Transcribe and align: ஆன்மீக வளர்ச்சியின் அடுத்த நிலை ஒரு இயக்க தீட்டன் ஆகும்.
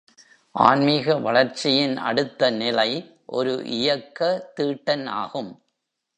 ஆன்மீக 0.55 1.15
வளர்ச்சியின் 1.17 1.97
அடுத்த 1.97 2.49
நிலை 2.51 2.89
ஒரு 3.25 3.53
இயக்க 3.65 4.51
தீட்டன் 4.59 5.05
ஆகும். 5.05 5.51